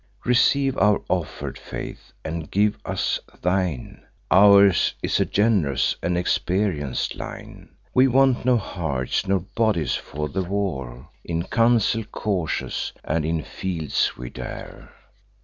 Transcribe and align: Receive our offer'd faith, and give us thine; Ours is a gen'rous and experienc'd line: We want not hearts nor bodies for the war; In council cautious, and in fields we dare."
Receive 0.25 0.75
our 0.79 1.03
offer'd 1.09 1.59
faith, 1.59 2.11
and 2.25 2.49
give 2.49 2.79
us 2.83 3.19
thine; 3.43 4.01
Ours 4.31 4.95
is 5.03 5.19
a 5.19 5.25
gen'rous 5.27 5.95
and 6.01 6.17
experienc'd 6.17 7.13
line: 7.15 7.69
We 7.93 8.07
want 8.07 8.43
not 8.43 8.57
hearts 8.61 9.27
nor 9.27 9.41
bodies 9.41 9.93
for 9.93 10.27
the 10.27 10.43
war; 10.43 11.09
In 11.23 11.43
council 11.43 12.03
cautious, 12.03 12.93
and 13.03 13.23
in 13.23 13.43
fields 13.43 14.17
we 14.17 14.31
dare." 14.31 14.91